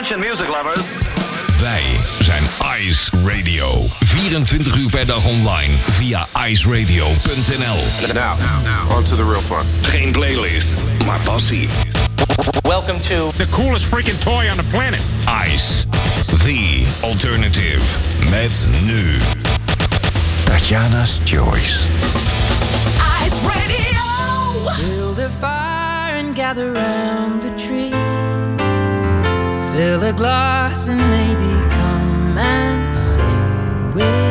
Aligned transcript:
Attention 0.00 0.20
music 0.30 0.48
lovers. 0.48 0.82
Wij 1.60 1.82
zijn 2.20 2.42
Ice 2.78 3.10
Radio. 3.26 3.86
24 4.00 4.76
uur 4.76 4.90
per 4.90 5.06
dag 5.06 5.26
online 5.26 5.74
via 5.90 6.26
iceradio.nl. 6.46 8.14
Now, 8.14 8.38
now, 8.62 8.96
on 8.96 9.02
to 9.02 9.16
the 9.16 9.24
real 9.24 9.40
fun. 9.40 9.66
Geen 9.82 10.12
playlist, 10.12 10.74
maar 11.04 11.20
passie. 11.20 11.68
Welcome 12.62 13.00
to 13.00 13.30
The 13.36 13.48
coolest 13.48 13.84
freaking 13.84 14.18
toy 14.18 14.48
on 14.50 14.56
the 14.56 14.64
planet. 14.70 15.00
Ice, 15.52 15.84
the 16.44 16.86
alternative. 17.00 17.82
Met 18.30 18.68
nu 18.82 19.18
Tatjana's 20.44 21.20
Choice. 21.24 21.86
Ice 23.26 23.46
Radio. 23.46 24.00
Build 24.88 25.18
a 25.18 25.28
fire 25.40 26.18
and 26.18 26.36
gather 26.36 26.72
round 26.72 27.42
the 27.42 27.54
tree. 27.54 28.09
Fill 29.80 30.02
a 30.02 30.12
glass 30.12 30.88
and 30.88 31.00
maybe 31.00 31.70
come 31.70 32.36
and 32.36 32.94
sing 32.94 33.90
with 33.94 34.29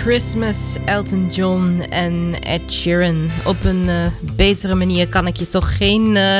Christmas, 0.00 0.76
Elton 0.84 1.28
John 1.30 1.80
en 1.90 2.34
Ed 2.42 2.72
Sheeran. 2.72 3.30
Op 3.44 3.64
een 3.64 3.88
eh, 3.88 4.06
betere 4.36 4.74
manier 4.74 5.08
kan 5.08 5.26
ik 5.26 5.36
je 5.36 5.46
toch 5.46 5.76
geen 5.76 6.16
eh, 6.16 6.38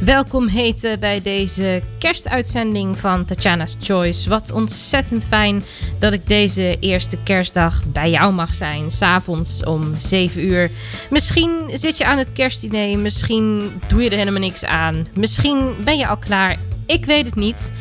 welkom 0.00 0.48
heten 0.48 1.00
bij 1.00 1.22
deze 1.22 1.82
kerstuitzending 1.98 2.98
van 2.98 3.24
Tatjana's 3.24 3.76
Choice. 3.80 4.28
Wat 4.28 4.52
ontzettend 4.52 5.26
fijn 5.26 5.62
dat 5.98 6.12
ik 6.12 6.26
deze 6.26 6.76
eerste 6.80 7.16
kerstdag 7.24 7.80
bij 7.92 8.10
jou 8.10 8.32
mag 8.32 8.54
zijn. 8.54 8.90
S'avonds 8.90 9.64
om 9.64 9.94
7 9.96 10.44
uur. 10.44 10.70
Misschien 11.10 11.70
zit 11.72 11.98
je 11.98 12.04
aan 12.04 12.18
het 12.18 12.32
kerstdiner, 12.32 12.98
misschien 12.98 13.72
doe 13.88 14.02
je 14.02 14.10
er 14.10 14.18
helemaal 14.18 14.40
niks 14.40 14.64
aan. 14.64 15.06
Misschien 15.14 15.74
ben 15.84 15.98
je 15.98 16.06
al 16.06 16.18
klaar, 16.18 16.58
ik 16.86 17.04
weet 17.04 17.24
het 17.24 17.34
niet. 17.34 17.72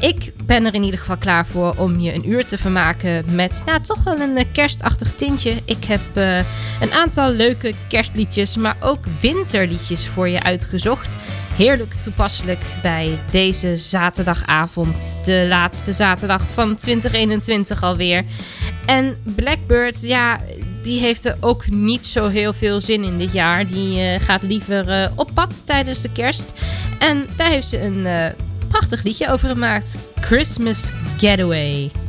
Ik 0.00 0.32
ben 0.44 0.64
er 0.64 0.74
in 0.74 0.82
ieder 0.82 0.98
geval 0.98 1.16
klaar 1.16 1.46
voor 1.46 1.74
om 1.76 2.00
je 2.00 2.14
een 2.14 2.28
uur 2.28 2.46
te 2.46 2.58
vermaken 2.58 3.24
met 3.32 3.62
nou, 3.66 3.80
toch 3.80 4.02
wel 4.02 4.20
een 4.20 4.36
eh, 4.36 4.44
kerstachtig 4.52 5.12
tintje. 5.14 5.54
Ik 5.64 5.84
heb 5.84 6.00
eh, 6.14 6.38
een 6.80 6.92
aantal 6.92 7.30
leuke 7.30 7.74
kerstliedjes, 7.88 8.56
maar 8.56 8.76
ook 8.80 9.04
winterliedjes 9.20 10.08
voor 10.08 10.28
je 10.28 10.42
uitgezocht. 10.42 11.16
Heerlijk 11.54 11.94
toepasselijk 11.94 12.62
bij 12.82 13.18
deze 13.30 13.76
zaterdagavond, 13.76 15.16
de 15.24 15.46
laatste 15.48 15.92
zaterdag 15.92 16.42
van 16.52 16.76
2021 16.76 17.82
alweer. 17.82 18.24
En 18.86 19.16
Blackbird, 19.34 20.02
ja, 20.02 20.40
die 20.82 21.00
heeft 21.00 21.24
er 21.24 21.36
ook 21.40 21.70
niet 21.70 22.06
zo 22.06 22.28
heel 22.28 22.52
veel 22.52 22.80
zin 22.80 23.04
in 23.04 23.18
dit 23.18 23.32
jaar. 23.32 23.66
Die 23.66 24.00
eh, 24.00 24.20
gaat 24.20 24.42
liever 24.42 25.12
op 25.14 25.30
pad 25.34 25.66
tijdens 25.66 26.00
de 26.00 26.12
kerst. 26.12 26.52
En 26.98 27.26
daar 27.36 27.50
heeft 27.50 27.68
ze 27.68 27.80
een 27.80 28.06
prachtig 28.68 29.02
liedje 29.02 29.32
over 29.32 29.48
gemaakt. 29.48 29.98
Christmas 30.20 30.90
Getaway. 31.16 32.07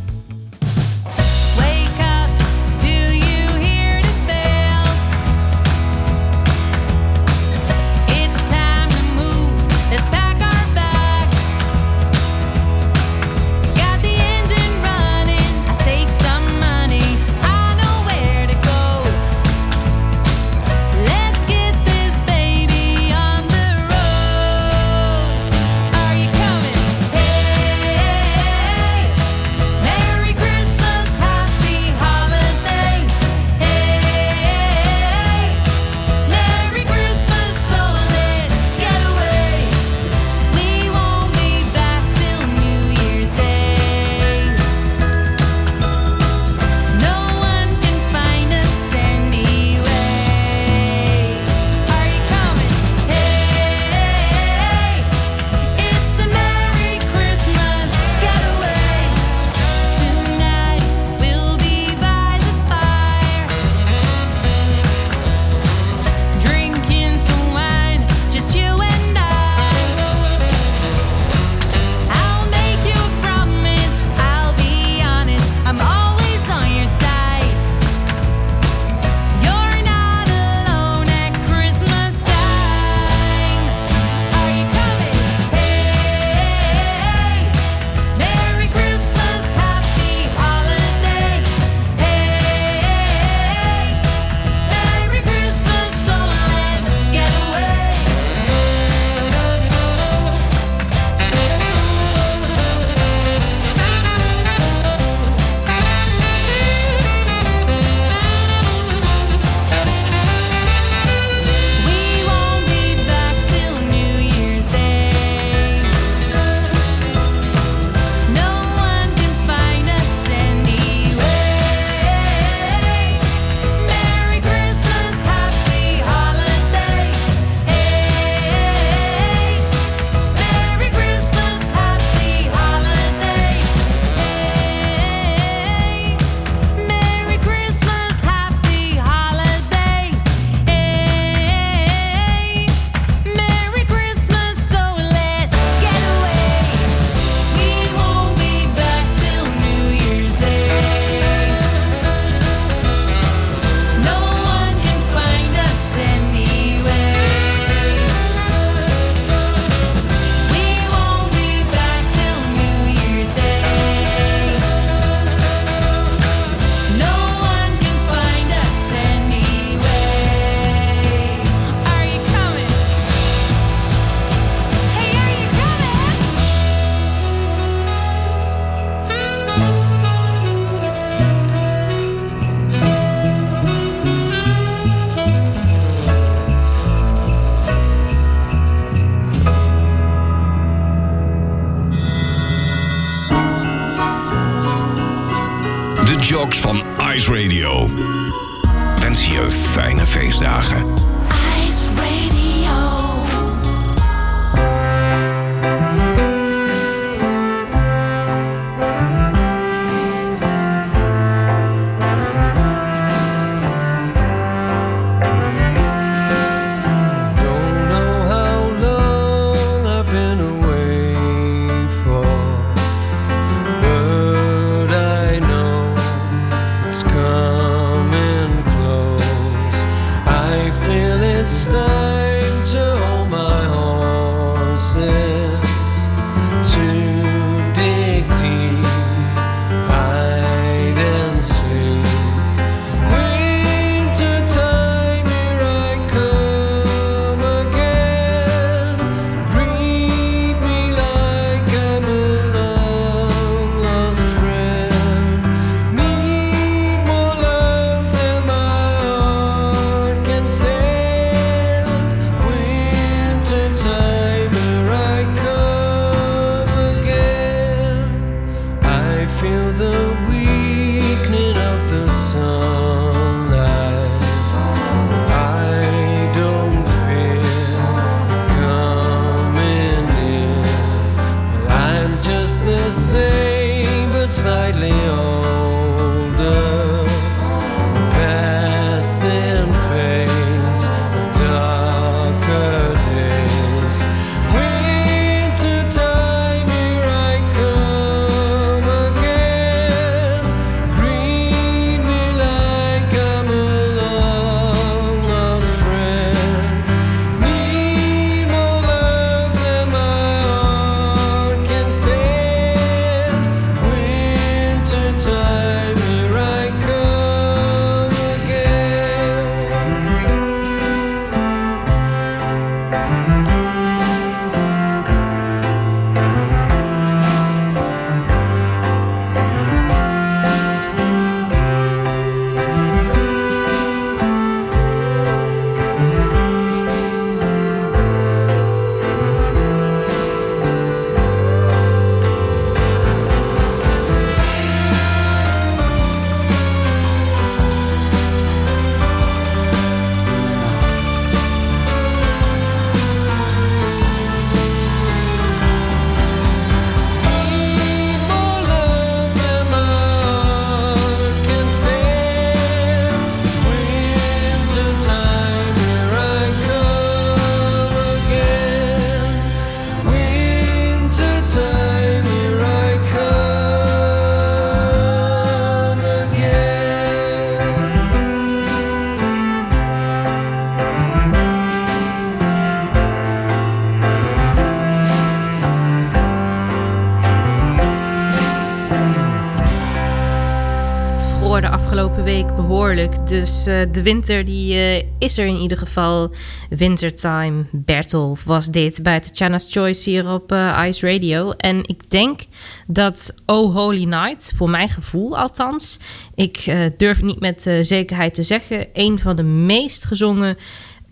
Behoorlijk. 392.29 393.27
Dus 393.27 393.65
eh, 393.65 393.81
de 393.91 394.01
winter 394.01 394.45
die, 394.45 394.73
eh, 394.73 395.03
is 395.19 395.37
er 395.37 395.45
in 395.45 395.57
ieder 395.57 395.77
geval. 395.77 396.31
Wintertime 396.69 397.65
Bertolf 397.71 398.43
was 398.43 398.67
dit 398.67 399.03
bij 399.03 399.19
Tatjana's 399.19 399.67
Choice 399.69 400.09
hier 400.09 400.31
op 400.31 400.51
eh, 400.51 400.83
Ice 400.87 401.11
Radio. 401.11 401.51
En 401.51 401.83
ik 401.87 402.09
denk 402.09 402.39
dat 402.87 403.33
Oh 403.45 403.75
Holy 403.75 404.03
Night, 404.03 404.51
voor 404.55 404.69
mijn 404.69 404.89
gevoel 404.89 405.37
althans... 405.37 405.99
ik 406.35 406.73
durf 406.97 407.21
niet 407.21 407.39
met 407.39 407.69
zekerheid 407.81 408.33
te 408.33 408.43
zeggen... 408.43 408.87
een 408.93 409.19
van 409.19 409.35
de 409.35 409.43
meest 409.43 410.05
gezongen 410.05 410.57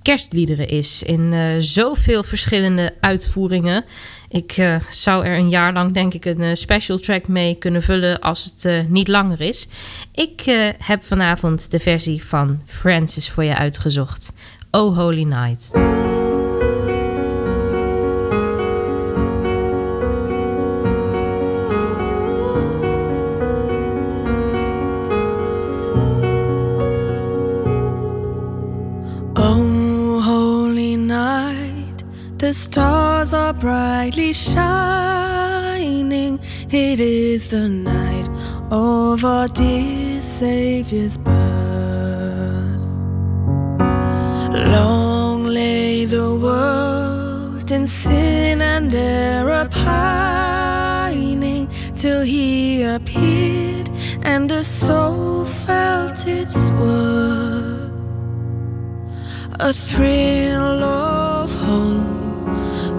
kerstliederen 0.02 0.68
is. 0.68 1.04
In 1.04 1.34
zoveel 1.62 2.24
verschillende 2.24 2.94
uitvoeringen. 3.00 3.86
Ik 4.30 4.52
eh, 4.52 4.76
zou 4.90 5.26
er 5.26 5.38
een 5.38 5.50
jaar 5.50 5.74
lang 5.74 5.94
denk 5.94 6.14
ik 6.14 6.26
een 6.26 6.42
eh, 6.42 6.54
special 6.54 6.98
track 6.98 7.28
mee 7.28 7.56
kunnen 7.56 7.84
vullen 7.84 8.20
als 8.20 8.44
het 8.44 8.66
eh, 8.66 8.80
niet 8.88 9.08
langer 9.08 9.42
is. 9.42 9.68
Ik 10.12 10.42
heb 10.84 11.04
vanavond 11.04 11.72
de 11.72 11.80
versie 11.80 12.24
van 12.24 12.62
Francis 12.66 13.30
voor 13.30 13.44
je 13.44 13.56
uitgezocht. 13.56 14.34
Oh 14.72 14.98
Holy 14.98 15.24
Night. 15.24 15.72
The 32.48 32.54
stars 32.54 33.34
are 33.34 33.52
brightly 33.52 34.32
shining. 34.32 34.80
It 36.72 37.02
is 37.02 37.50
the 37.50 37.68
night 37.68 38.30
of 38.72 39.26
our 39.26 39.50
dear 39.50 40.22
Savior's 40.22 41.18
birth. 41.18 42.82
Long 44.76 45.44
lay 45.44 46.06
the 46.06 46.34
world 46.36 47.70
in 47.70 47.86
sin 47.86 48.62
and 48.62 48.96
error 48.96 49.68
pining 49.70 51.68
till 51.98 52.22
he 52.22 52.84
appeared 52.84 53.90
and 54.24 54.50
the 54.50 54.64
soul 54.64 55.44
felt 55.44 56.26
its 56.26 56.72
worth 56.80 57.92
a 59.60 59.74
thrill 59.74 60.84
of 60.84 61.54
hope. 61.54 62.17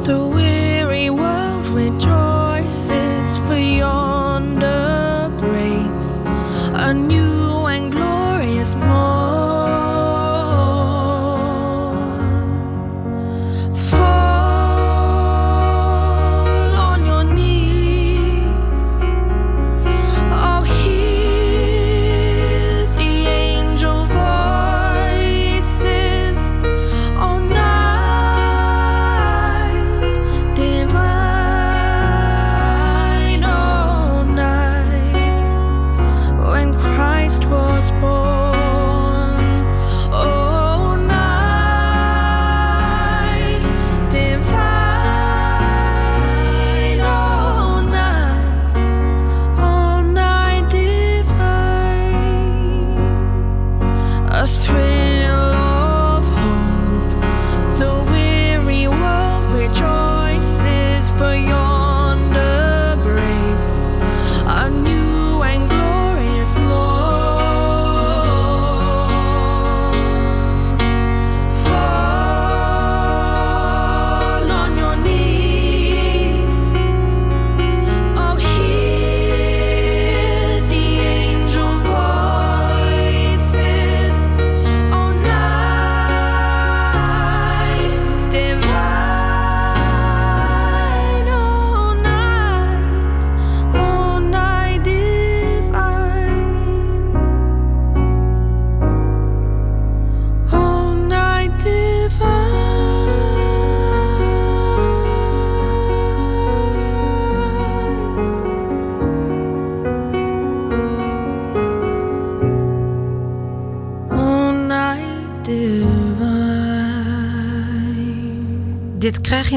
The 0.09 0.27
weary 0.27 1.11
world 1.11 1.67
rejoices, 1.67 3.39
for 3.41 3.59
yonder 3.59 5.31
breaks 5.37 6.23
a 6.73 6.95
new 6.95 7.38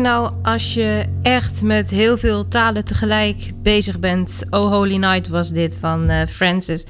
nou 0.02 0.34
als 0.44 0.74
je 0.74 1.06
echt 1.22 1.64
met 1.64 1.90
heel 1.90 2.18
veel 2.18 2.48
talen 2.48 2.86
tegelijk 2.86 3.52
bezig 3.56 4.00
bent. 4.00 4.44
Oh 4.50 4.72
Holy 4.72 4.96
Night 4.96 5.28
was 5.28 5.52
dit 5.52 5.78
van 5.80 6.10
eh, 6.10 6.28
Francis. 6.28 6.86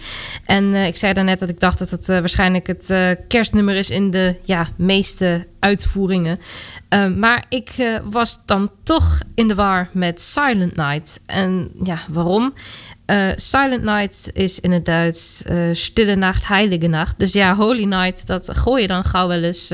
En 0.46 0.74
eh, 0.74 0.88
ik 0.88 0.96
zei 0.96 1.13
daarnet 1.13 1.39
dat 1.39 1.50
ik 1.50 1.60
dacht 1.60 1.80
dat 1.80 1.89
het 1.89 2.10
eh, 2.10 2.20
waarschijnlijk 2.20 2.68
het 2.68 2.94
kerstnummer 3.27 3.75
is 3.75 3.89
in 3.89 4.12
de 4.12 4.36
ja, 4.44 4.68
meeste 4.77 5.48
uitvoeringen. 5.60 6.39
Maar 7.18 7.46
ik 7.50 8.00
was 8.03 8.46
dan 8.46 8.72
toch 8.84 9.20
in 9.36 9.48
de 9.48 9.56
war 9.56 9.89
met 9.91 10.22
Silent 10.22 10.75
Night. 10.75 11.22
En 11.25 11.72
ja, 11.84 11.98
waarom? 12.10 12.53
Silent 13.36 13.84
Night 13.84 14.30
is 14.34 14.60
in 14.60 14.72
het 14.72 14.86
Duits 14.86 15.44
Stille 15.72 16.15
Nacht, 16.15 16.48
Heilige 16.48 16.88
Nacht. 16.88 17.20
Dus 17.20 17.34
ja, 17.34 17.56
Holy 17.56 17.84
Night, 17.84 18.27
dat 18.27 18.58
gooi 18.58 18.82
je 18.82 18.88
dan 18.88 19.03
gauw 19.03 19.27
wel 19.27 19.44
eens. 19.44 19.72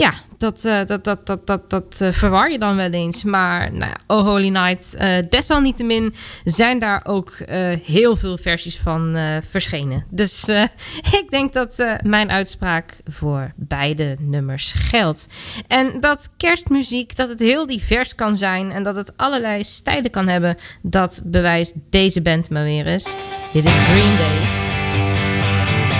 Ja, 0.00 0.12
dat, 0.38 0.64
eh, 0.64 0.86
dat, 0.86 1.04
dat, 1.04 1.26
dat, 1.26 1.46
dat, 1.46 1.70
dat 1.70 2.00
eh, 2.00 2.12
verwar 2.12 2.50
je 2.50 2.58
dan 2.58 2.76
wel 2.76 2.90
eens. 2.90 3.24
Maar 3.24 3.72
nou 3.72 3.90
ja, 3.90 3.96
Oh 4.06 4.22
Holy 4.22 4.48
Night, 4.48 4.94
eh, 4.94 5.16
desalniettemin 5.28 6.14
zijn 6.44 6.78
daar 6.78 7.00
ook 7.04 7.36
heel 7.82 8.16
veel 8.16 8.36
versies 8.36 8.78
van 8.78 9.16
verschenen. 9.50 10.04
Dus 10.10 10.48
ik 11.20 11.26
denk 11.28 11.52
dat 11.52 11.84
mijn 12.02 12.30
uitspraak 12.30 12.96
voor 13.04 13.52
beide 13.56 14.16
nummers 14.18 14.72
geldt. 14.72 15.26
En 15.66 16.00
dat 16.00 16.30
kerstmuziek, 16.36 17.16
dat 17.16 17.28
het 17.28 17.40
heel 17.40 17.66
divers 17.66 18.14
kan 18.14 18.36
zijn 18.36 18.70
en 18.70 18.82
dat 18.82 18.96
het 18.96 19.16
allerlei 19.16 19.64
stijlen 19.64 20.10
kan 20.10 20.28
hebben, 20.28 20.56
dat 20.82 21.22
bewijst 21.24 21.74
deze 21.90 22.22
band 22.22 22.50
maar 22.50 22.64
weer 22.64 22.86
eens. 22.86 23.16
Dit 23.52 23.64
is 23.64 23.74
Green 23.74 24.16
Day. 24.16 24.58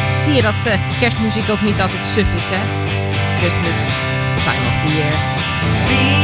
Zie 0.07 0.33
je 0.33 0.43
dat 0.43 0.79
kerstmuziek 1.01 1.49
ook 1.51 1.63
niet 1.63 1.81
altijd 1.81 2.07
suf 2.07 2.37
is, 2.37 2.49
hè? 2.49 3.00
Christmas 3.41 3.77
time 4.45 4.63
of 4.69 4.77
the 4.85 4.97
year. 4.97 5.13
Seasons, 5.65 6.20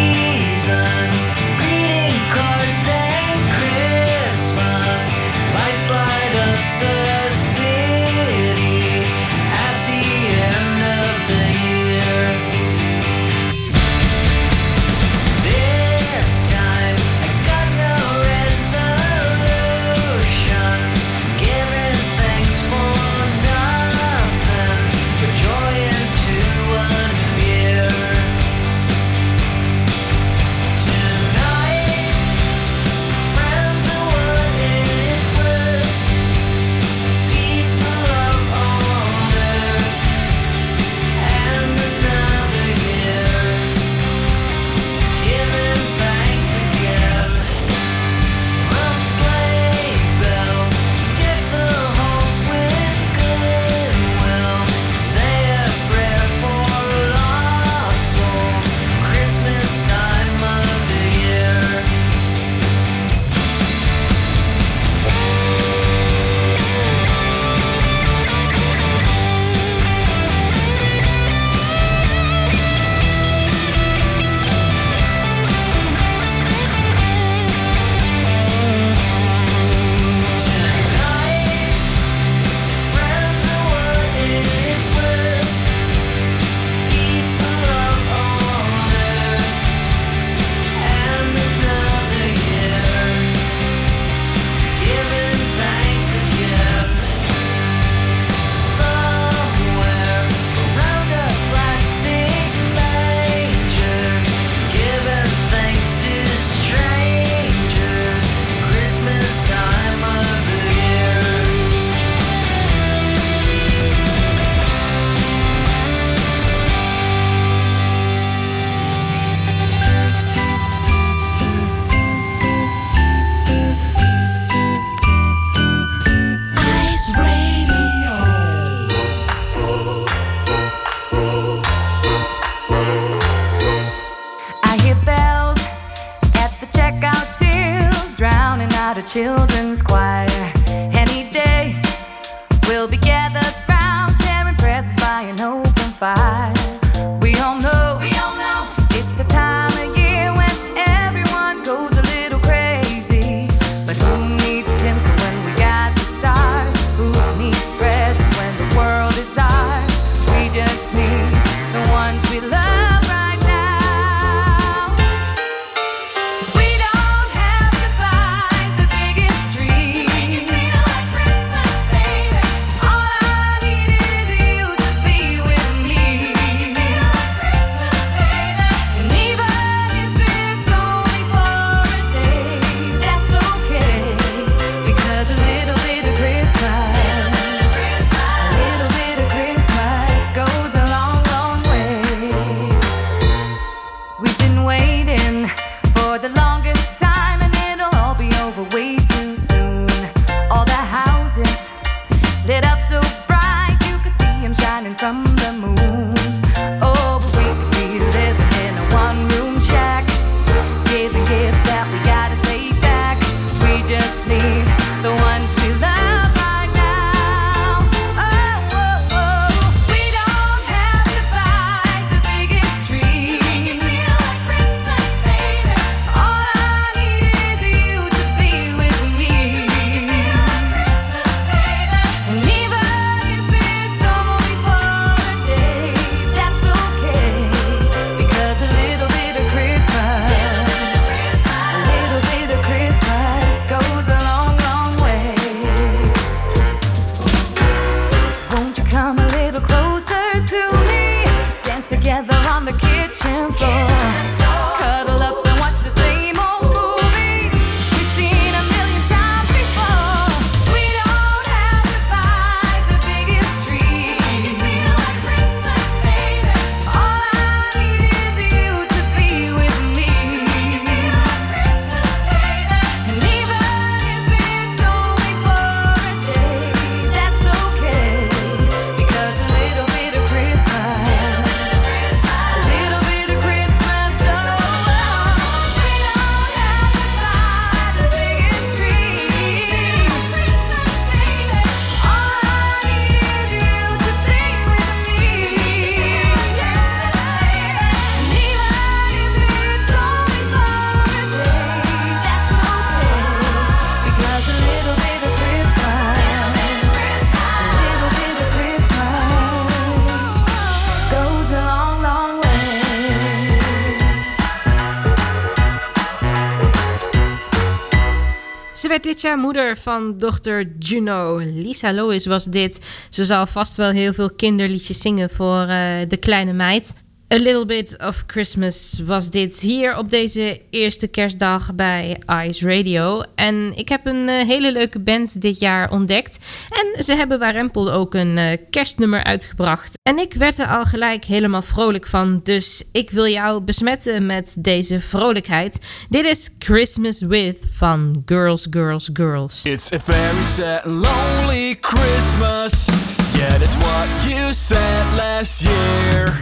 Dit 319.07 319.21
jaar 319.21 319.39
moeder 319.39 319.77
van 319.77 320.19
dochter 320.19 320.69
Juno. 320.79 321.37
Lisa 321.37 321.93
Lois 321.93 322.27
was 322.27 322.45
dit. 322.45 322.81
Ze 323.11 323.25
zal 323.25 323.47
vast 323.47 323.77
wel 323.77 323.91
heel 323.91 324.13
veel 324.13 324.31
kinderliedjes 324.31 325.01
zingen 325.01 325.31
voor 325.31 325.61
eh, 325.61 326.09
de 326.09 326.17
kleine 326.21 326.53
meid. 326.53 326.93
A 327.35 327.37
Little 327.37 327.65
Bit 327.65 327.99
of 327.99 328.25
Christmas 328.27 329.01
was 329.05 329.31
dit 329.31 329.61
hier 329.61 329.97
op 329.97 330.11
deze 330.11 330.61
eerste 330.71 331.07
kerstdag 331.07 331.75
bij 331.75 332.23
Ice 332.47 332.77
Radio. 332.77 333.23
En 333.35 333.73
ik 333.77 333.89
heb 333.89 334.07
een 334.07 334.29
eh, 334.29 334.47
hele 334.47 334.73
leuke 334.73 335.01
band 335.01 335.41
dit 335.41 335.59
jaar 335.59 335.91
ontdekt. 335.91 336.39
En 336.69 337.05
ze 337.05 337.15
hebben 337.15 337.39
waarempel 337.39 337.93
ook 337.93 338.15
een 338.15 338.39
eh, 338.39 338.57
kerstnummer 338.71 339.25
uitgebracht. 339.25 339.99
En 340.03 340.19
ik 340.19 340.35
werd 340.35 340.59
er 340.59 340.67
al 340.67 340.85
gelijk 340.85 341.25
helemaal 341.25 341.63
vrolijk 341.63 342.07
van. 342.07 342.41
Dus 342.43 342.83
ik 342.93 343.11
wil 343.11 343.27
jou 343.27 343.61
besmetten 343.61 344.27
met 344.27 344.55
deze 344.59 345.01
vrolijkheid. 345.01 345.79
Dit 346.09 346.25
is 346.25 346.51
Christmas 346.59 347.21
With 347.21 347.57
van 347.73 348.23
Girls, 348.27 348.67
Girls, 348.71 349.11
Girls. 349.13 349.65
It's 349.65 349.93
a 349.93 349.99
very 349.99 350.45
sad, 350.45 350.85
lonely 350.85 351.77
Christmas. 351.81 352.85
Yet 353.33 353.63
it's 353.63 353.77
what 353.77 354.09
you 354.29 354.53
said 354.53 355.05
last 355.17 355.63
year. 355.63 356.39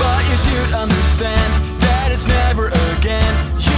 But 0.00 0.20
you 0.30 0.36
should 0.36 0.72
understand 0.72 1.52
that 1.84 2.08
it's 2.10 2.26
never 2.26 2.68
again. 2.96 3.69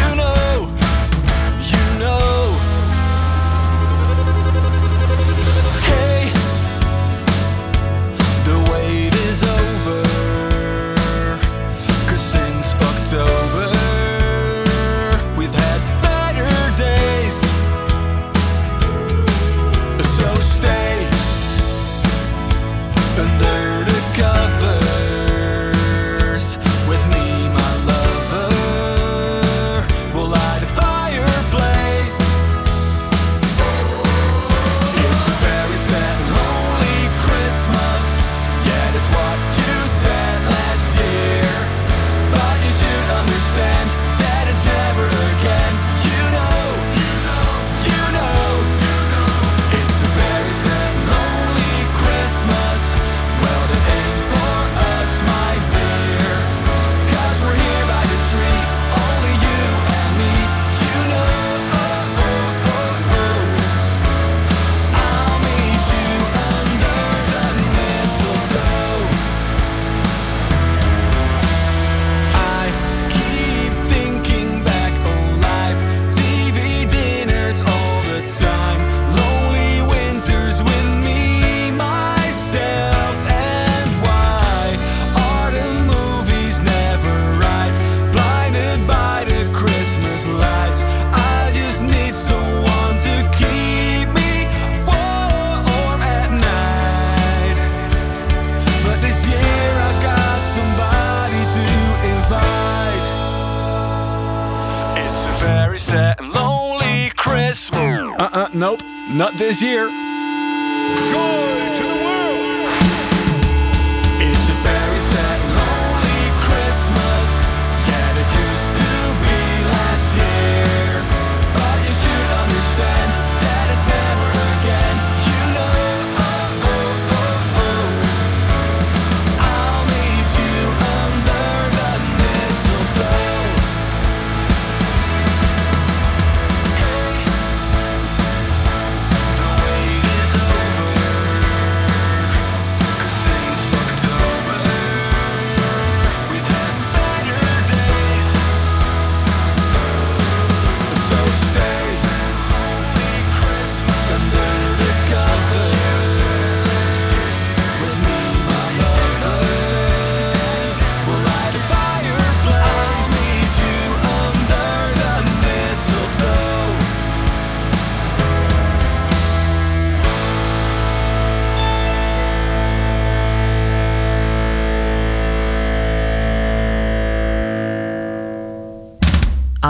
Nope, 108.62 108.80
not 109.08 109.34
this 109.34 109.60
year. 109.60 109.90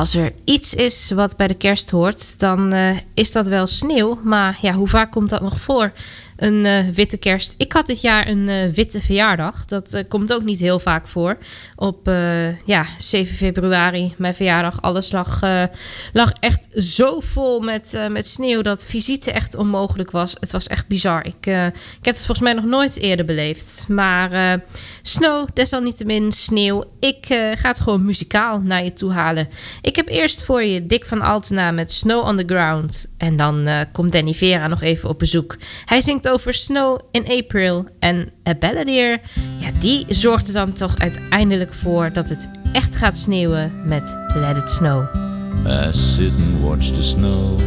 Als 0.03 0.15
er 0.15 0.33
iets 0.45 0.75
is 0.75 1.11
wat 1.11 1.37
bij 1.37 1.47
de 1.47 1.55
kerst 1.55 1.91
hoort, 1.91 2.38
dan 2.38 2.73
eh, 2.73 2.97
is 3.15 3.33
dat 3.33 3.47
wel 3.47 3.67
sneeuw. 3.67 4.19
Maar 4.23 4.59
ja, 4.61 4.73
hoe 4.73 4.88
vaak 4.88 5.11
komt 5.11 5.29
dat 5.29 5.41
nog 5.41 5.61
voor? 5.61 5.93
Een 6.42 6.66
eh, 6.66 6.88
witte 6.94 7.16
kerst. 7.16 7.55
Ik 7.57 7.72
had 7.72 7.87
dit 7.87 8.00
jaar 8.00 8.28
een 8.28 8.48
eh, 8.48 8.68
witte 8.68 9.00
verjaardag. 9.00 9.64
Dat 9.64 9.94
eh, 9.94 10.05
komt 10.09 10.33
ook 10.33 10.42
niet 10.42 10.59
heel 10.59 10.78
vaak 10.78 11.09
voor. 11.09 11.38
Op 11.76 12.11
ja, 12.64 12.87
7 12.96 13.37
februari, 13.37 14.14
mijn 14.18 14.35
verjaardag. 14.35 14.83
Alles 14.83 15.12
lag, 15.12 15.40
lag 16.12 16.33
echt 16.40 16.68
zo 16.74 17.20
vol 17.20 17.61
met, 17.61 17.98
met 18.11 18.26
sneeuw 18.26 18.62
dat 18.62 18.85
visite 18.85 19.33
echt 19.33 19.55
onmogelijk 19.55 20.11
was. 20.11 20.37
Het 20.40 20.52
was 20.52 20.66
echt 20.66 20.87
bizar. 20.87 21.26
Ik, 21.26 21.46
ik 21.46 22.05
heb 22.05 22.14
het 22.14 22.16
volgens 22.16 22.40
mij 22.40 22.52
nog 22.52 22.64
nooit 22.64 22.96
eerder 22.96 23.24
beleefd. 23.24 23.85
Maar 23.88 24.61
snow, 25.02 25.48
desalniettemin 25.55 26.33
sneeuw. 26.33 26.85
Ik 27.00 27.26
ga 27.55 27.68
het 27.68 27.81
gewoon 27.81 28.05
muzikaal 28.05 28.61
naar 28.61 28.85
je 28.85 28.92
toe 28.92 29.12
halen. 29.12 29.48
Ik 29.81 29.96
heb 29.96 30.09
eerst 30.09 30.42
voor 30.42 30.62
je 30.62 30.87
Dick 30.87 31.05
van 31.05 31.20
Altena 31.20 31.70
met 31.70 31.92
Snow 31.92 32.26
on 32.26 32.37
the 32.37 32.44
Ground. 32.46 33.14
En 33.18 33.37
dan 33.37 33.68
komt 33.92 34.12
Danny 34.12 34.35
Vera 34.35 34.66
nog 34.66 34.83
even 34.83 35.09
op 35.09 35.18
bezoek. 35.18 35.57
Hij 35.85 36.00
zingt 36.00 36.28
over 36.33 36.53
Snow 36.53 36.99
in 37.11 37.27
April. 37.29 37.85
En 37.99 38.29
A 38.49 38.55
Balladeer, 38.55 39.21
ja, 39.59 39.71
die 39.81 40.05
zorgt 40.09 40.49
er 40.49 40.55
dan 40.55 40.73
toch 40.73 40.99
uiteindelijk 40.99 41.73
voor 41.73 42.12
dat 42.12 42.29
het 42.29 42.51
echt 42.73 42.97
gaat 42.97 43.18
sneeuwen 43.18 43.73
met 43.85 44.16
Let 44.35 44.57
It 44.57 44.71
Snow. 44.71 45.05
I 45.66 45.92
sit 45.92 46.33
and 46.33 46.62
watch 46.62 46.90
the 46.90 47.03
snow 47.03 47.61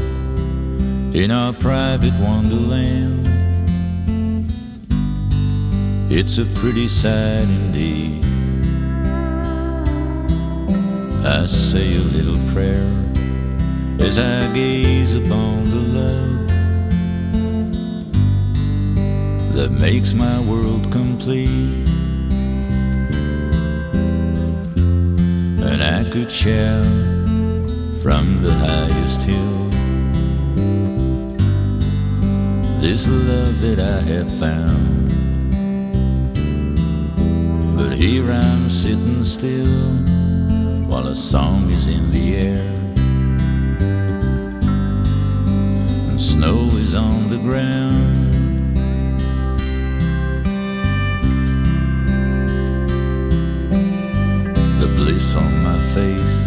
in 1.11 1.31
our 1.31 1.53
private 1.53 2.13
wonderland. 2.19 3.27
It's 6.07 6.37
a 6.39 6.45
pretty 6.53 6.87
sight 6.87 7.47
indeed. 7.49 8.25
I 11.23 11.47
say 11.47 11.95
a 11.95 12.03
little 12.13 12.39
prayer 12.53 12.91
as 13.99 14.17
I 14.17 14.47
gaze 14.53 15.17
upon 15.17 15.63
the 15.63 15.79
love 15.79 16.44
that 19.55 19.71
makes 19.71 20.11
my 20.11 20.37
world 20.41 20.91
complete. 20.91 21.87
And 25.63 25.81
I 25.81 26.03
could 26.11 26.29
shout 26.29 26.85
from 28.03 28.41
the 28.41 28.53
highest 28.53 29.21
hill. 29.21 29.69
This 32.81 33.07
love 33.07 33.61
that 33.61 33.79
I 33.79 34.01
have 34.01 34.29
found. 34.37 35.09
But 37.77 37.93
here 37.93 38.29
I'm 38.29 38.69
sitting 38.69 39.23
still 39.23 39.95
while 40.85 41.07
a 41.07 41.15
song 41.15 41.69
is 41.71 41.87
in 41.87 42.11
the 42.11 42.35
air. 42.35 42.71
And 46.09 46.21
snow 46.21 46.67
is 46.75 46.93
on 46.93 47.29
the 47.29 47.37
ground. 47.37 48.24
The 55.15 55.21
bliss 55.21 55.35
on 55.37 55.63
my 55.63 55.77
face 55.93 56.45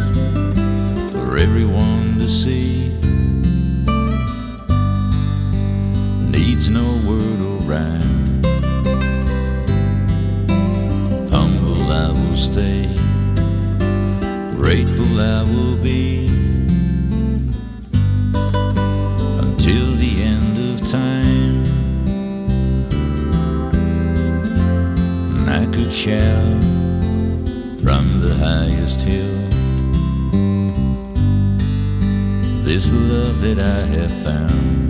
for 1.13 1.39
everyone 1.39 2.19
to 2.19 2.29
see. 2.29 2.91
Needs 6.29 6.69
no 6.69 6.85
word 7.09 7.41
or 7.41 7.61
rhyme. 7.65 8.43
Humble 11.31 11.91
I 11.91 12.11
will 12.13 12.37
stay, 12.37 12.95
grateful 14.55 15.19
I 15.19 15.45
will 15.45 15.77
be 15.79 16.27
until 19.45 19.95
the 19.95 20.23
end 20.23 20.59
of 20.59 20.87
time. 20.87 21.65
And 25.39 25.49
I 25.49 25.65
could 25.75 25.91
shout 25.91 26.68
the 28.21 28.35
highest 28.35 29.01
hill. 29.03 29.39
This 32.65 32.93
love 32.93 33.41
that 33.41 33.59
I 33.59 33.87
have 33.97 34.11
found. 34.25 34.89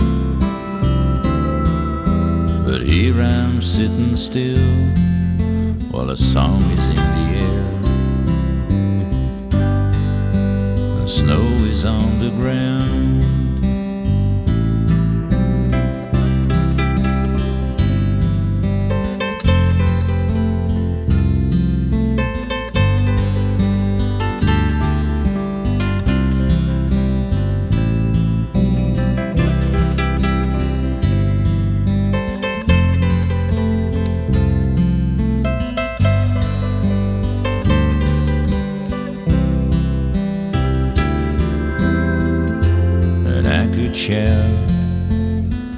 But 2.65 2.83
here 2.83 3.21
I'm 3.21 3.61
sitting 3.61 4.17
still 4.17 4.75
while 5.91 6.11
a 6.11 6.17
song 6.17 6.63
is 6.73 6.89
in 6.89 6.97
the 6.97 7.29
air. 7.47 7.73
And 10.99 11.09
snow 11.09 11.45
is 11.73 11.85
on 11.85 12.19
the 12.19 12.31
ground. 12.31 13.18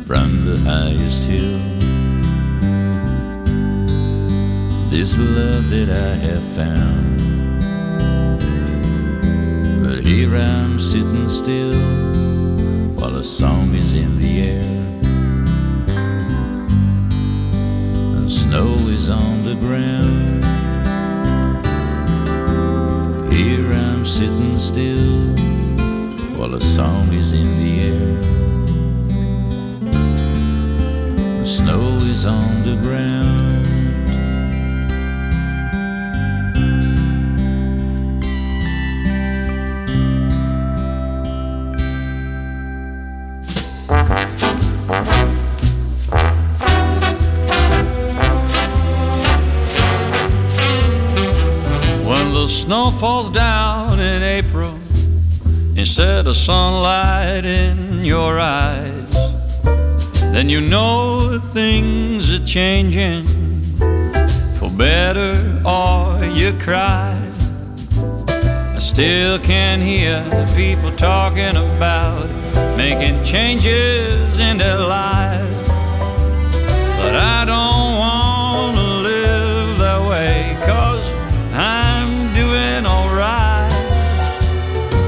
From 0.07 0.45
the 0.45 0.59
highest 0.65 1.27
hill. 1.27 1.61
This 4.91 5.17
love 5.17 5.71
that 5.71 5.89
I 5.89 6.15
have 6.17 6.43
found. 6.59 7.21
But 9.85 10.05
here 10.05 10.35
I'm 10.35 10.81
sitting 10.81 11.29
still 11.29 11.79
while 12.97 13.17
a 13.17 13.23
song 13.25 13.75
is 13.75 13.95
in 13.95 14.19
the 14.19 14.41
air. 14.41 14.63
And 18.17 18.31
snow 18.31 18.75
is 18.89 19.11
on 19.11 19.45
the 19.45 19.55
ground. 19.55 20.45
Here 23.33 23.73
I'm 23.73 24.05
sitting 24.05 24.59
still 24.59 25.37
while 26.37 26.55
a 26.55 26.61
song 26.61 27.13
is 27.13 27.33
in 27.33 27.59
the 27.59 27.81
air. 27.81 28.50
Snow 31.71 32.01
is 32.05 32.27
on 32.27 32.63
the 32.65 32.75
ground. 32.83 33.67
When 52.05 52.35
the 52.35 52.49
snow 52.49 52.91
falls 52.99 53.31
down 53.31 54.01
in 54.01 54.23
April, 54.25 54.75
instead 55.77 56.27
of 56.27 56.37
sunlight 56.37 57.45
in 57.45 58.05
your 58.05 58.41
eyes, 58.41 59.30
then 60.33 60.49
you 60.49 60.61
know 60.61 61.41
things 61.53 62.31
are 62.31 62.45
changing 62.47 63.25
for 64.59 64.71
better 64.71 65.33
or 65.67 66.25
you 66.25 66.53
cry. 66.61 67.21
I 68.75 68.79
still 68.79 69.39
can 69.41 69.81
hear 69.81 70.23
the 70.25 70.53
people 70.55 70.93
talking 70.97 71.57
about 71.57 72.29
making 72.77 73.25
changes 73.25 74.39
in 74.39 74.59
their 74.59 74.79
lives. 74.79 75.69
But 77.01 77.17
I 77.17 77.45
don't 77.45 77.99
want 78.05 78.77
to 78.77 78.83
live 78.83 79.79
that 79.79 80.09
way, 80.09 80.57
cause 80.65 81.05
I'm 81.53 82.33
doing 82.35 82.87
alright. 82.87 83.73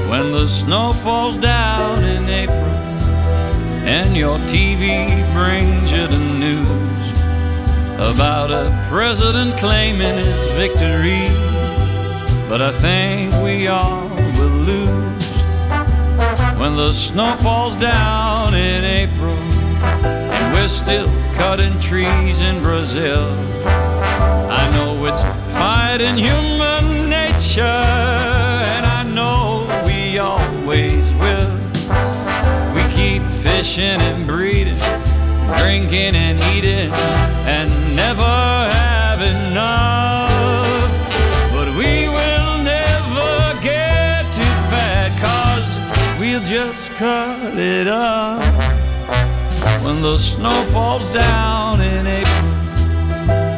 When 0.09 0.33
the 0.33 0.47
snow 0.47 0.91
falls 0.93 1.37
down 1.37 2.03
in 2.03 2.27
April 2.27 2.62
and 3.85 4.15
your 4.15 4.37
TV 4.39 5.09
brings 5.33 5.91
you 5.91 6.07
the 6.07 6.17
news 6.17 6.93
about 7.97 8.49
a 8.49 8.85
president 8.89 9.57
claiming 9.57 10.15
his 10.17 10.51
victory. 10.53 11.27
But 12.47 12.61
I 12.61 12.71
think 12.79 13.33
we 13.43 13.67
all 13.67 14.07
will 14.37 14.57
lose 14.71 15.27
when 16.57 16.75
the 16.75 16.93
snow 16.93 17.35
falls 17.37 17.75
down 17.75 18.53
in 18.53 18.83
April 18.85 19.37
and 19.83 20.53
we're 20.53 20.69
still 20.69 21.07
cutting 21.35 21.77
trees 21.81 22.39
in 22.39 22.61
Brazil. 22.61 23.27
I 23.65 24.69
know 24.71 25.05
it's 25.05 25.21
fighting 25.53 26.17
human 26.17 26.52
fishing 33.63 34.01
and 34.01 34.27
breeding 34.27 34.77
drinking 35.57 36.15
and 36.17 36.37
eating 36.53 36.91
and 37.47 37.95
never 37.95 38.21
have 38.21 39.21
enough. 39.21 40.91
But 41.53 41.69
we 41.77 42.09
will 42.09 42.57
never 42.61 43.57
get 43.63 44.23
too 44.35 44.55
fat, 44.69 45.11
cause 45.23 46.19
we'll 46.19 46.43
just 46.43 46.89
cut 46.99 47.57
it 47.57 47.87
up 47.87 48.43
when 49.81 50.01
the 50.01 50.17
snow 50.17 50.65
falls 50.73 51.07
down 51.11 51.79
in 51.79 52.05
April 52.05 52.51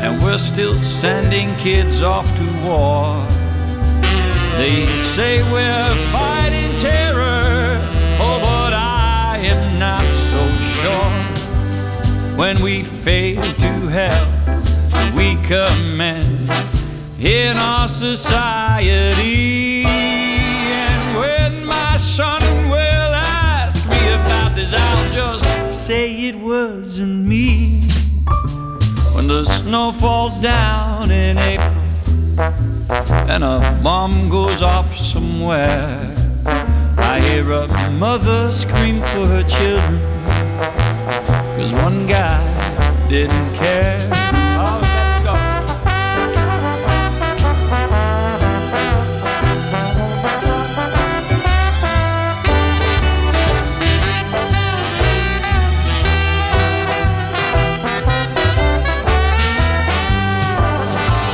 and 0.03 0.21
we're 0.21 0.37
still 0.37 0.77
sending 0.77 1.55
kids 1.55 2.03
off 2.03 2.27
to 2.37 2.43
war. 2.63 3.25
They 4.59 4.85
say 5.15 5.41
we're 5.51 6.11
fighting 6.11 6.77
terror, 6.77 7.04
When 12.35 12.61
we 12.61 12.83
fail 12.83 13.41
to 13.41 13.87
help 13.87 14.27
weaker 15.15 15.69
men 15.95 16.25
in 17.19 17.57
our 17.57 17.87
society, 17.87 19.83
and 19.85 21.17
when 21.17 21.65
my 21.65 21.97
son 21.97 22.41
will 22.69 23.13
ask 23.13 23.89
me 23.89 24.13
about 24.13 24.55
this, 24.55 24.73
I'll 24.73 25.09
just 25.11 25.85
say 25.87 26.11
it 26.29 26.35
wasn't 26.35 27.25
me. 27.25 27.81
When 29.13 29.27
the 29.27 29.45
snow 29.45 29.91
falls 29.93 30.37
down 30.41 31.09
in 31.11 31.37
April 31.37 31.85
and 33.29 33.43
a 33.43 33.79
bomb 33.81 34.29
goes 34.29 34.61
off 34.61 34.97
somewhere. 34.97 36.13
I 36.97 37.19
hear 37.21 37.49
a 37.51 37.91
mother 37.91 38.51
scream 38.51 38.99
for 39.01 39.25
her 39.25 39.43
children, 39.43 39.99
cause 41.55 41.71
one 41.71 42.05
guy 42.05 42.43
didn't 43.07 43.53
care. 43.55 43.97
Oh, 44.57 44.79
let's 44.81 45.23
go. 45.23 45.33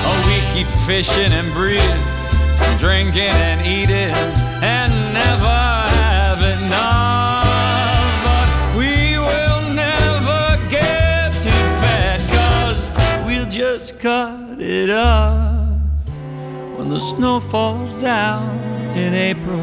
Oh, 0.05 0.17
we 0.27 0.37
keep 0.53 0.67
fishing 0.85 1.33
and 1.33 1.51
breeding, 1.53 2.00
snow 17.01 17.39
falls 17.39 17.91
down 18.01 18.59
in 18.95 19.13
April 19.15 19.59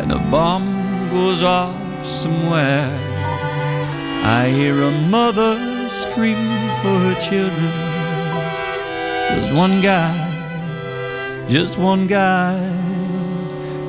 and 0.00 0.12
a 0.12 0.18
bomb 0.30 1.10
goes 1.10 1.42
off 1.42 1.74
somewhere. 2.06 2.88
I 4.22 4.48
hear 4.48 4.80
a 4.82 4.90
mother 4.90 5.56
scream 5.90 6.36
for 6.80 6.94
her 7.06 7.16
children. 7.20 7.72
There's 9.28 9.52
one 9.52 9.80
guy, 9.80 10.14
just 11.48 11.76
one 11.76 12.06
guy, 12.06 12.58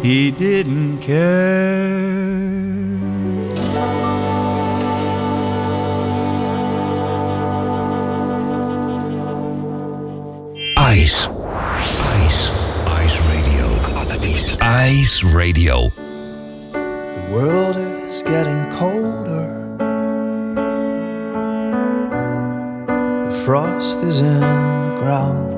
he 0.02 0.32
didn't 0.32 1.00
care. 1.02 2.69
Ice 14.82 15.24
Radio. 15.24 15.90
The 16.72 17.30
world 17.34 17.76
is 17.76 18.24
getting 18.24 18.72
colder. 18.72 19.48
The 23.28 23.44
frost 23.44 24.00
is 24.04 24.22
in 24.22 24.40
the 24.40 24.96
ground. 25.02 25.52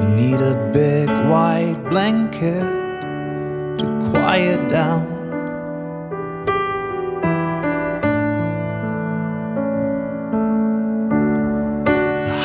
We 0.00 0.04
need 0.14 0.40
a 0.42 0.70
big 0.74 1.08
white 1.08 1.82
blanket 1.88 2.68
to 3.78 4.10
quiet 4.10 4.68
down. 4.68 5.08
The 12.26 12.36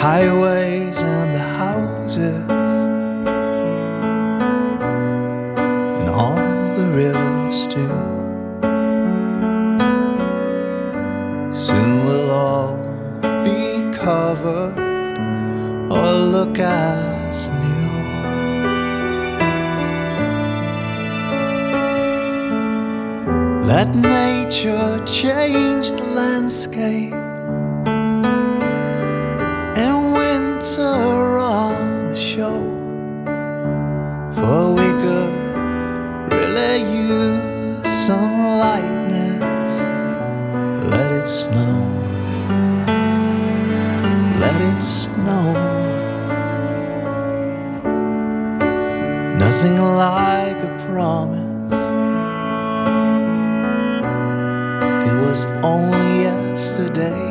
was 55.38 55.46
only 55.64 56.22
yesterday. 56.22 57.30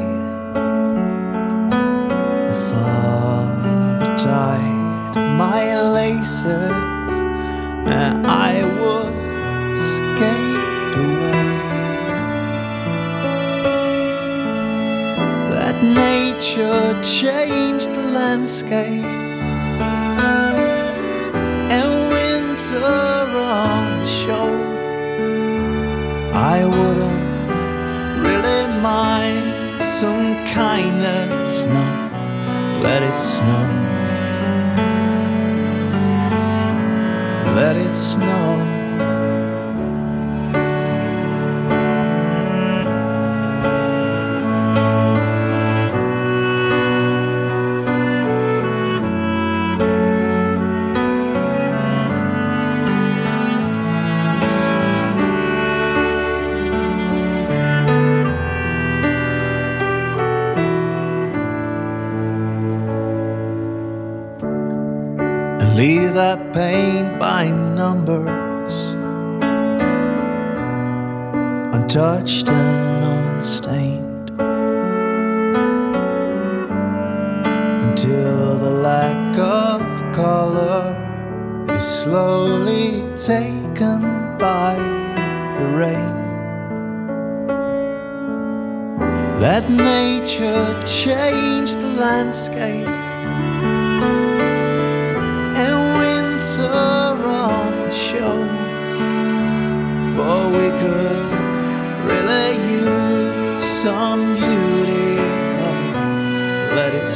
The 2.50 2.58
father 2.70 4.16
tied 4.16 5.16
my 5.36 5.64
laces, 5.92 6.70
and 7.98 8.24
I 8.24 8.62
would 8.78 9.74
skate 9.74 10.94
away. 11.08 11.48
Let 15.50 15.76
nature 15.82 17.02
changed 17.02 17.92
the 17.92 18.06
landscape 18.18 19.15
kindness, 30.56 31.64
no, 31.64 32.80
let 32.82 33.02
it 33.02 33.18
snow. 33.20 33.64
Let 37.54 37.76
it 37.76 37.92
snow. 37.92 38.45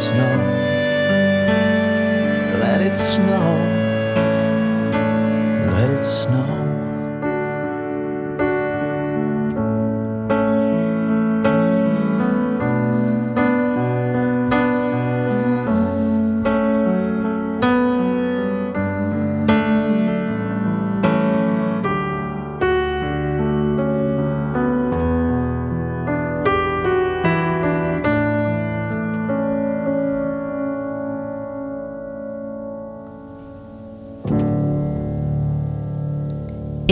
Snow. 0.01 0.34
Let 2.62 2.80
it 2.80 2.96
snow. 2.96 3.51
Let 5.74 5.90
it 5.90 6.05
snow. 6.05 6.59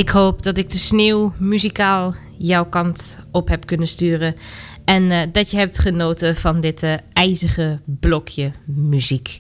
Ik 0.09 0.15
hoop 0.15 0.43
dat 0.43 0.57
ik 0.59 0.71
de 0.71 0.79
sneeuw 0.79 1.33
muzikaal 1.39 2.15
jouw 2.39 2.65
kant 2.65 3.19
op 3.31 3.49
heb 3.49 3.67
kunnen 3.67 3.87
sturen. 3.87 4.35
En 4.85 5.11
eh, 5.11 5.27
dat 5.33 5.51
je 5.51 5.57
hebt 5.57 5.79
genoten 5.79 6.37
van 6.37 6.61
dit 6.61 6.83
eh, 6.83 6.95
ijzige 7.13 7.81
blokje 7.85 8.53
muziek. 8.67 9.39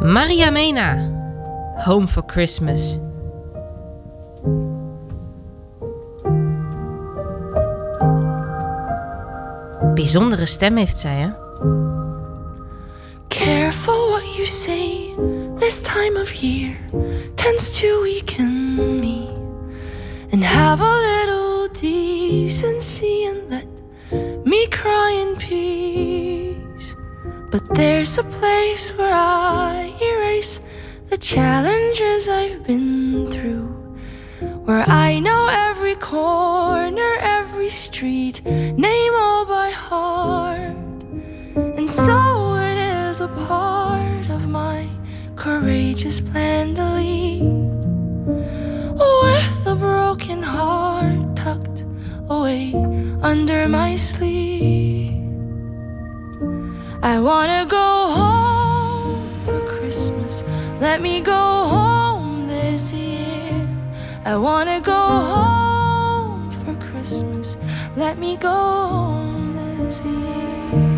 Maria 0.00 0.50
Mena, 0.50 1.12
Home 1.84 2.08
for 2.08 2.22
Christmas. 2.26 2.98
Bijzondere 9.94 10.46
stem 10.46 10.76
heeft 10.76 10.98
zij, 10.98 11.16
hè? 11.16 11.28
Careful 13.28 14.08
what 14.10 14.34
you 14.34 14.46
say. 14.46 15.14
This 15.58 15.80
time 15.80 16.20
of 16.20 16.32
year 16.32 16.76
tends 17.34 17.80
to 17.80 18.02
weaken 18.02 18.59
have 20.70 20.82
a 20.82 20.98
little 21.10 21.66
decency 21.66 23.24
and 23.24 23.50
let 23.50 23.66
me 24.46 24.68
cry 24.68 25.10
in 25.10 25.34
peace. 25.34 26.94
But 27.50 27.74
there's 27.74 28.16
a 28.18 28.22
place 28.22 28.96
where 28.96 29.12
I 29.12 29.92
erase 30.00 30.60
the 31.08 31.18
challenges 31.18 32.28
I've 32.28 32.62
been 32.64 33.28
through. 33.32 33.66
Where 34.64 34.88
I 34.88 35.18
know 35.18 35.48
every 35.48 35.96
corner, 35.96 37.16
every 37.18 37.68
street, 37.68 38.44
name 38.44 39.14
all 39.16 39.44
by 39.46 39.70
heart. 39.70 41.02
And 41.78 41.90
so 41.90 42.54
it 42.54 42.78
is 42.78 43.20
a 43.20 43.26
part 43.26 44.30
of 44.30 44.46
my 44.46 44.88
courageous 45.34 46.20
plan 46.20 46.76
to 46.76 46.94
leave. 46.94 47.42
With 49.24 49.59
broken 49.80 50.42
heart 50.42 51.34
tucked 51.34 51.86
away 52.28 52.74
under 53.22 53.66
my 53.66 53.96
sleeve. 53.96 55.16
I 57.02 57.18
wanna 57.18 57.64
go 57.66 57.88
home 58.18 59.40
for 59.44 59.58
Christmas. 59.66 60.44
Let 60.80 61.00
me 61.00 61.22
go 61.22 61.42
home 61.74 62.46
this 62.46 62.92
year. 62.92 63.68
I 64.26 64.36
wanna 64.36 64.80
go 64.80 65.02
home 65.32 66.50
for 66.60 66.74
Christmas. 66.86 67.56
Let 67.96 68.18
me 68.18 68.36
go 68.36 68.56
home 68.94 69.54
this 69.56 70.02
year. 70.04 70.89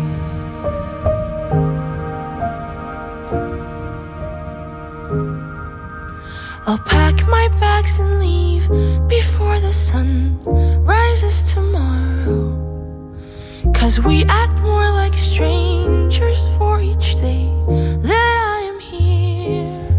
I'll 6.65 6.77
pack 6.77 7.27
my 7.27 7.49
bags 7.59 7.99
and 7.99 8.21
leave 8.21 8.69
before 9.09 9.59
the 9.59 9.73
sun 9.73 10.39
rises 10.85 11.43
tomorrow. 11.43 12.55
Cause 13.73 13.99
we 13.99 14.23
act 14.25 14.61
more 14.61 14.89
like 14.91 15.13
strangers 15.13 16.47
for 16.57 16.81
each 16.81 17.15
day 17.15 17.51
that 18.03 18.35
I 18.55 18.59
am 18.71 18.79
here. 18.79 19.89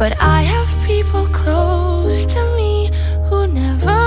But 0.00 0.20
I 0.20 0.42
have 0.42 0.84
people 0.84 1.28
close 1.28 2.26
to 2.26 2.42
me 2.56 2.90
who 3.28 3.46
never 3.46 4.01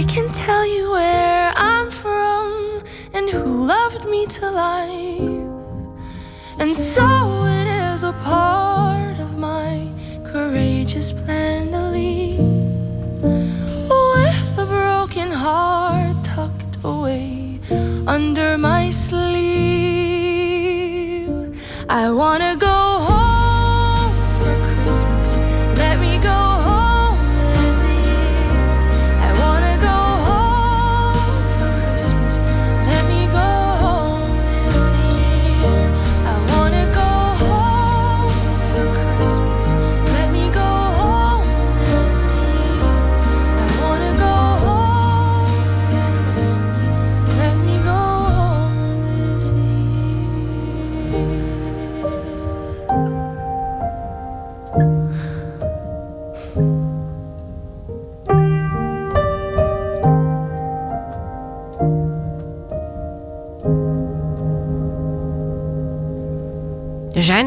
I 0.00 0.04
can 0.04 0.32
tell 0.32 0.64
you 0.64 0.92
where 0.92 1.52
I'm 1.54 1.90
from 1.90 2.82
and 3.12 3.28
who 3.28 3.66
loved 3.66 4.06
me 4.06 4.24
to 4.28 4.50
life. 4.50 5.44
And 6.58 6.74
so 6.74 7.19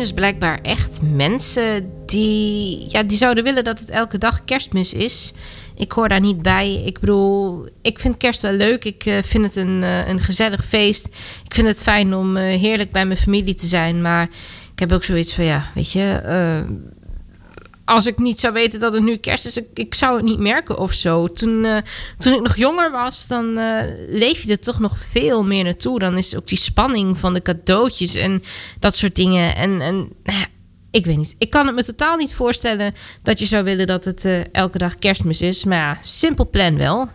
dus 0.04 0.14
blijkbaar 0.14 0.60
echt 0.62 0.99
mensen 1.01 1.91
die, 2.06 2.86
ja, 2.89 3.04
die 3.04 3.18
zouden 3.18 3.43
willen 3.43 3.64
dat 3.64 3.80
het 3.80 3.89
elke 3.89 4.18
dag 4.18 4.43
kerstmis 4.43 4.93
is. 4.93 5.34
Ik 5.76 5.91
hoor 5.91 6.10
daar 6.10 6.20
niet 6.20 6.41
bij. 6.41 6.84
Ik 6.86 6.99
bedoel, 6.99 7.68
ik 7.82 7.99
vind 7.99 8.18
kerst 8.18 8.41
wel 8.41 8.51
leuk. 8.51 8.86
Ik 8.86 9.06
eh, 9.06 9.18
vind 9.24 9.43
het 9.43 9.56
een, 9.56 9.84
eh, 9.84 10.08
een 10.08 10.20
gezellig 10.20 10.66
feest. 10.66 11.06
Ik 11.43 11.54
vind 11.54 11.68
het 11.68 11.82
fijn 11.82 12.16
om 12.16 12.38
eh, 12.38 12.60
heerlijk 12.60 12.91
bij 12.91 13.06
mijn 13.06 13.20
familie 13.20 13.56
te 13.56 13.66
zijn. 13.66 14.01
Maar 14.01 14.30
ik 14.74 14.80
heb 14.80 14.91
ook 14.91 15.04
zoiets 15.04 15.34
van, 15.34 15.45
ja, 15.45 15.72
weet 15.74 15.91
je 15.91 16.22
als 17.86 18.06
ik 18.06 18.18
niet 18.18 18.40
zou 18.40 18.54
weten 18.54 18.80
dat 18.80 18.94
het 18.94 19.04
nu 19.04 19.18
kerst 19.18 19.46
is, 19.46 19.60
ik, 19.74 19.94
zou 19.94 20.16
het 20.16 20.26
niet 20.26 20.40
merken 20.40 20.78
of 20.78 20.94
zo. 20.94 21.28
Toen, 21.28 21.66
eh, 21.66 21.78
toen 22.18 22.34
ik 22.34 22.42
nog 22.42 22.56
jonger 22.56 22.92
was, 22.92 23.28
dan 23.28 23.58
eh, 23.58 23.84
leef 24.08 24.44
je 24.44 24.52
er 24.52 24.60
toch 24.60 24.80
nog 24.80 24.98
veel 25.12 25.44
meer 25.44 25.64
naartoe. 25.64 26.00
Dan 26.00 26.18
is 26.18 26.36
ook 26.36 26.48
die 26.48 26.58
spanning 26.58 27.18
van 27.18 27.34
de 27.34 27.42
cadeautjes 27.42 28.16
en 28.16 28.44
dat 28.80 28.96
soort 28.96 29.16
dingen. 29.16 29.56
En, 29.56 29.82
en 29.82 30.10
nou 30.24 30.46
ik 30.92 31.06
weet 31.06 31.18
niet. 31.18 31.36
Ik 31.38 31.50
kan 31.50 31.66
het 31.66 31.76
me 31.76 31.84
totaal 31.84 32.18
niet 32.18 32.34
voorstellen 32.34 32.94
dat 33.22 33.40
je 33.40 33.46
zou 33.46 33.64
willen 33.64 33.88
dat 33.88 34.06
het 34.06 34.26
eh, 34.26 34.54
elke 34.54 34.78
dag 34.78 35.00
kerstmis 35.00 35.42
is. 35.42 35.64
Maar 35.64 35.78
ja, 35.78 35.98
simpel 36.02 36.50
plan 36.50 36.78
wel. 36.78 37.10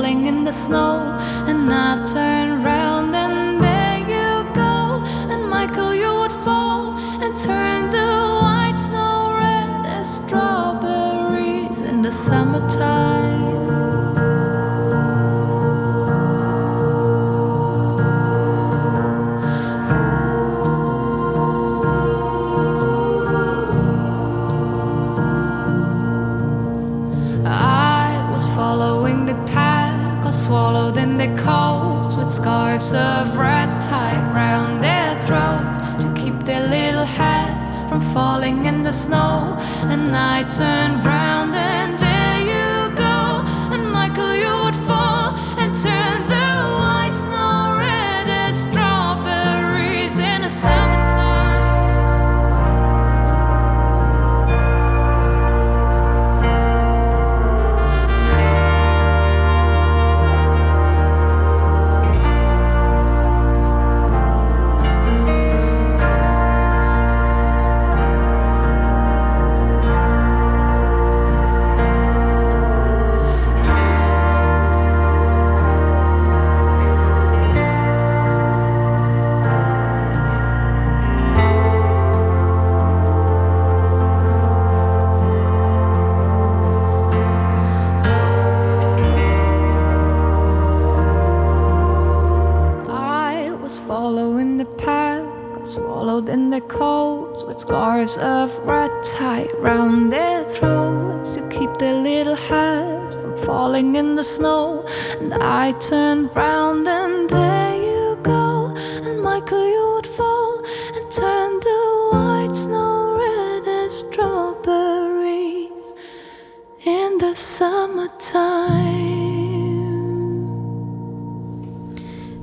falling 0.00 0.26
in 0.26 0.44
the 0.44 0.52
snow, 0.52 1.18
and 1.46 1.70
I 1.70 2.12
turn. 2.12 2.39
suffering 32.90 33.39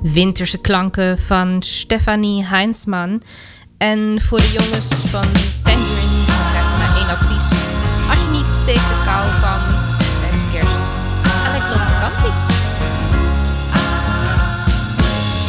Winterse 0.02 0.58
klanken 0.58 1.20
van 1.20 1.62
Stefanie 1.62 2.44
Heinsman. 2.44 3.22
En 3.78 4.22
voor 4.22 4.38
de 4.38 4.52
jongens 4.52 4.88
van 4.88 5.28
Tangerine 5.64 6.26
krijg 6.50 6.66
ik 6.66 6.78
maar 6.78 6.98
één 6.98 7.08
advies. 7.08 7.48
Als 8.10 8.20
je 8.24 8.30
niet 8.32 8.66
tegen 8.66 8.88
de 8.88 9.04
kou 9.06 9.26
kan 9.42 9.60
tijdens 10.22 10.44
kerst, 10.52 10.90
ga 11.22 11.52
lekker 11.52 11.74
op 11.74 11.88
vakantie. 11.94 12.34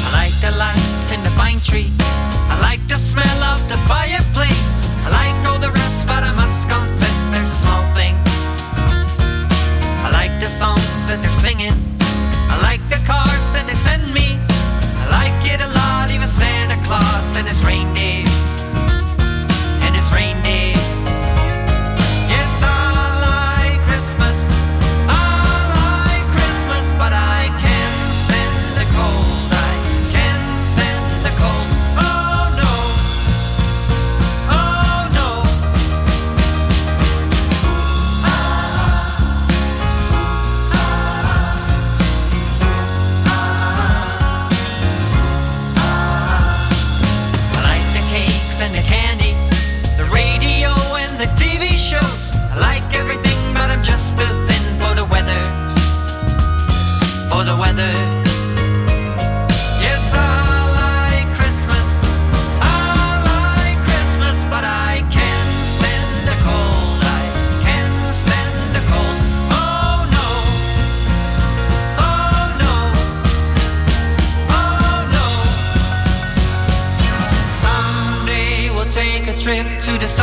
I 0.06 0.10
like 0.18 0.36
the 0.46 0.52
lights 0.56 1.10
in 1.12 1.22
the 1.22 1.32
pine 1.42 1.60
trees. 1.60 1.98
I 2.52 2.70
like 2.70 2.84
the 2.86 2.98
smell 3.10 3.40
of 3.54 3.60
the 3.66 3.78
fireplace. 3.86 4.68
I 5.06 5.10
like 5.10 5.37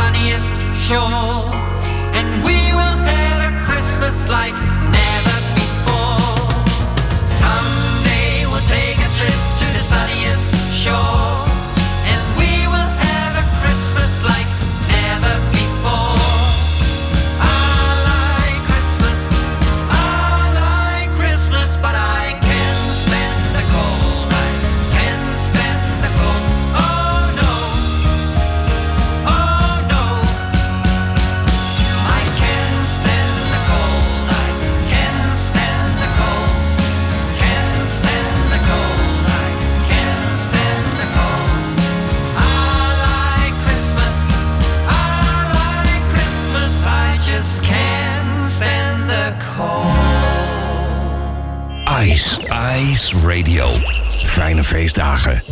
sunniest 0.06 0.54
shore, 0.86 1.50
and 2.14 2.44
we 2.44 2.58
will 2.78 2.98
have 3.10 3.38
a 3.50 3.52
Christmas 3.66 4.16
like 4.28 4.54
never 4.98 5.38
before. 5.58 6.46
Someday 7.42 8.46
we'll 8.46 8.68
take 8.68 8.98
a 8.98 9.10
trip 9.18 9.40
to 9.60 9.66
the 9.76 9.82
sunniest 9.82 10.48
shore. 10.72 11.15
Radio. 53.12 53.66
Fijne 54.24 54.64
feestdagen. 54.64 55.42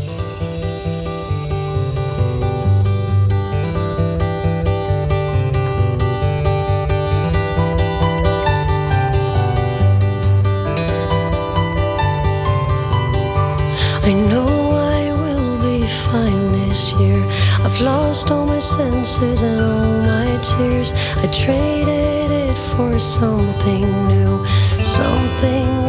I 14.02 14.12
know 14.12 14.46
I 14.72 15.12
will 15.12 15.58
be 15.62 15.86
fine 15.86 16.52
this 16.52 16.92
year. 16.92 17.24
I've 17.64 17.80
lost 17.80 18.30
all 18.30 18.46
my 18.46 18.60
senses 18.60 19.42
and 19.42 19.60
all 19.60 20.02
my 20.02 20.38
tears. 20.42 20.92
I 21.16 21.26
traded 21.26 22.30
it 22.30 22.56
for 22.56 22.98
something 22.98 23.86
new, 24.08 24.44
something 24.82 25.83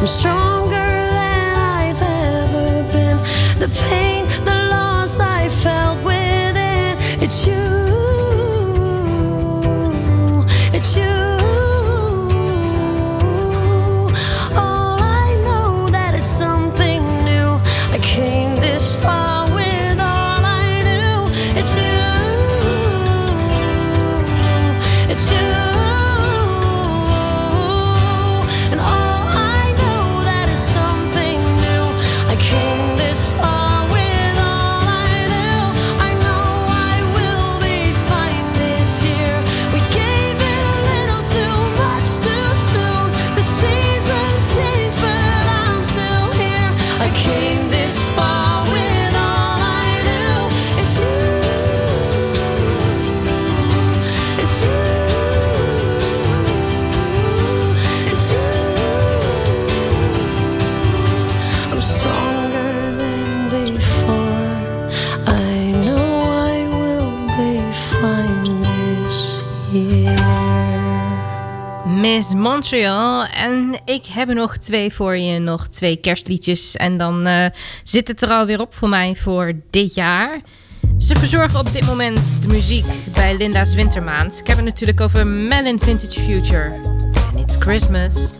I'm 0.00 0.06
strong. 0.06 0.39
Montreal. 72.40 73.24
En 73.24 73.80
ik 73.84 74.06
heb 74.06 74.28
er 74.28 74.34
nog 74.34 74.56
twee 74.56 74.92
voor 74.92 75.16
je, 75.16 75.38
nog 75.38 75.68
twee 75.68 75.96
kerstliedjes. 75.96 76.76
En 76.76 76.96
dan 76.96 77.26
uh, 77.26 77.46
zit 77.82 78.08
het 78.08 78.22
er 78.22 78.28
alweer 78.28 78.60
op 78.60 78.74
voor 78.74 78.88
mij 78.88 79.16
voor 79.16 79.52
dit 79.70 79.94
jaar. 79.94 80.40
Ze 80.98 81.16
verzorgen 81.16 81.60
op 81.60 81.72
dit 81.72 81.86
moment 81.86 82.42
de 82.42 82.48
muziek 82.48 82.86
bij 83.14 83.36
Linda's 83.36 83.74
Wintermaand. 83.74 84.38
Ik 84.38 84.46
heb 84.46 84.56
het 84.56 84.64
natuurlijk 84.66 85.00
over 85.00 85.26
Melon 85.26 85.80
Vintage 85.80 86.20
Future. 86.20 86.72
It's 87.36 87.56
Christmas. 87.58 88.32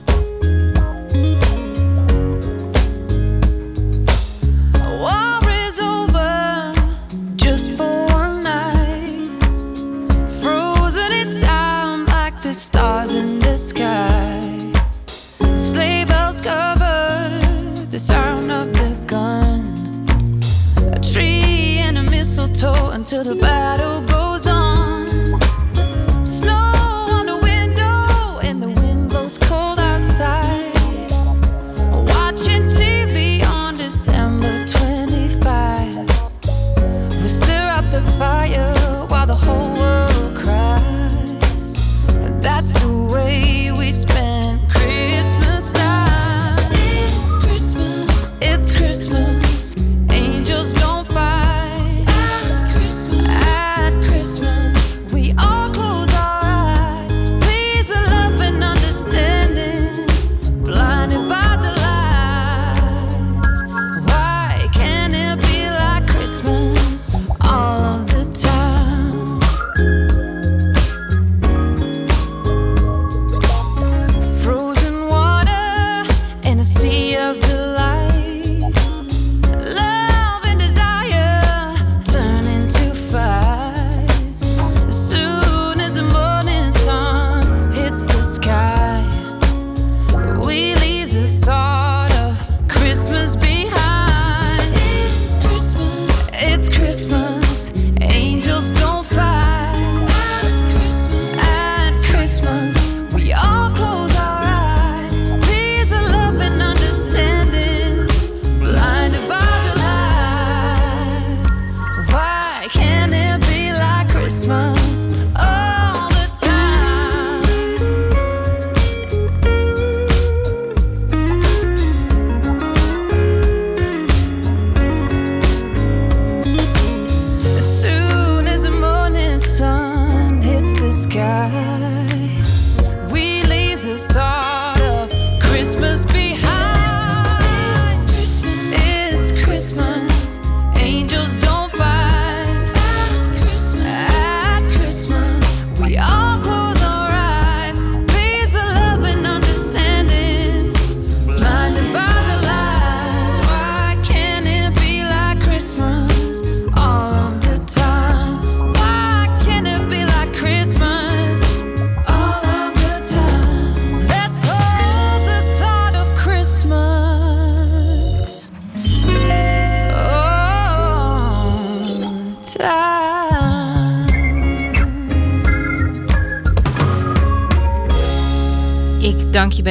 little 23.21 23.35
the. 23.35 23.50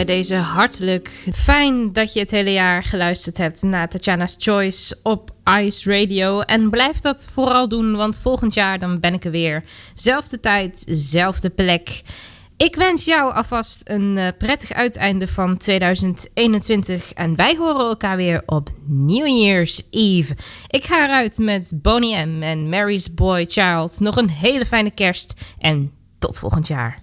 bij 0.05 0.15
deze 0.15 0.35
hartelijk. 0.35 1.29
Fijn 1.33 1.93
dat 1.93 2.13
je 2.13 2.19
het 2.19 2.31
hele 2.31 2.51
jaar 2.51 2.83
geluisterd 2.83 3.37
hebt 3.37 3.61
naar 3.61 3.89
Tatjana's 3.89 4.35
Choice 4.37 4.97
op 5.03 5.31
Ice 5.61 5.99
Radio. 5.99 6.39
En 6.39 6.69
blijf 6.69 6.99
dat 6.99 7.27
vooral 7.31 7.67
doen, 7.67 7.95
want 7.95 8.19
volgend 8.19 8.53
jaar 8.53 8.79
dan 8.79 8.99
ben 8.99 9.13
ik 9.13 9.25
er 9.25 9.31
weer. 9.31 9.63
Zelfde 9.93 10.39
tijd, 10.39 10.83
zelfde 10.89 11.49
plek. 11.49 12.01
Ik 12.57 12.75
wens 12.75 13.05
jou 13.05 13.33
alvast 13.33 13.81
een 13.83 14.17
eh, 14.17 14.27
prettig 14.37 14.73
uiteinde 14.73 15.27
van 15.27 15.57
2021. 15.57 17.13
En 17.13 17.35
wij 17.35 17.55
horen 17.55 17.87
elkaar 17.87 18.17
weer 18.17 18.43
op 18.45 18.69
New 18.87 19.27
Year's 19.27 19.87
Eve. 19.89 20.35
Ik 20.67 20.85
ga 20.85 21.03
eruit 21.03 21.37
met 21.37 21.73
Bonnie 21.75 22.25
M. 22.25 22.41
en 22.43 22.69
Mary's 22.69 23.13
Boy 23.13 23.45
Child. 23.47 23.99
Nog 23.99 24.17
een 24.17 24.29
hele 24.29 24.65
fijne 24.65 24.91
kerst 24.91 25.33
en 25.57 25.91
tot 26.19 26.39
volgend 26.39 26.67
jaar. 26.67 27.01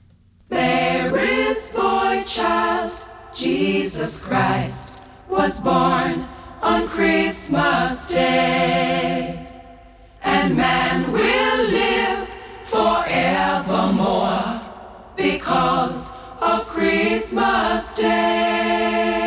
child, 2.26 2.92
Jesus 3.32 4.20
Christ, 4.20 4.94
was 5.28 5.60
born 5.60 6.28
on 6.60 6.88
Christmas 6.88 8.08
Day. 8.08 9.46
And 10.22 10.56
man 10.56 11.12
will 11.12 11.70
live 11.70 12.28
forevermore 12.64 14.60
because 15.16 16.12
of 16.40 16.66
Christmas 16.66 17.94
Day. 17.94 19.25